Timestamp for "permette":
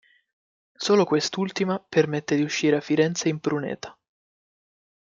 1.79-2.35